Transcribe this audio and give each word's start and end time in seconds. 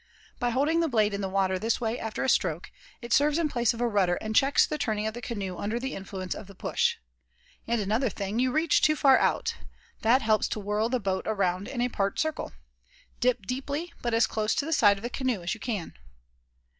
By 0.39 0.49
holding 0.49 0.79
the 0.79 0.87
blade 0.87 1.13
in 1.13 1.21
the 1.21 1.29
water 1.29 1.59
this 1.59 1.79
way 1.79 1.99
after 1.99 2.23
a 2.23 2.27
stroke, 2.29 2.71
it 3.03 3.13
serves 3.13 3.37
in 3.37 3.49
place 3.49 3.71
of 3.71 3.79
a 3.81 3.87
rudder 3.87 4.15
and 4.15 4.35
checks 4.35 4.65
the 4.65 4.79
turning 4.79 5.05
of 5.05 5.13
the 5.13 5.21
canoe 5.21 5.59
under 5.59 5.79
the 5.79 5.93
influence 5.93 6.33
of 6.33 6.47
the 6.47 6.55
push. 6.55 6.97
And 7.67 7.79
another 7.79 8.09
thing, 8.09 8.39
you 8.39 8.51
reach 8.51 8.81
too 8.81 8.95
far 8.95 9.19
out. 9.19 9.53
That 10.01 10.23
helps 10.23 10.47
to 10.47 10.59
whirl 10.59 10.89
the 10.89 10.99
boat 10.99 11.25
around 11.27 11.67
in 11.67 11.81
a 11.81 11.87
part 11.87 12.17
circle. 12.19 12.51
Dip 13.19 13.45
deeply, 13.45 13.93
but 14.01 14.15
as 14.15 14.25
close 14.25 14.55
to 14.55 14.65
the 14.65 14.73
side 14.73 14.97
of 14.97 15.03
the 15.03 15.09
canoe 15.11 15.43
as 15.43 15.53
you 15.53 15.59
can." 15.59 15.93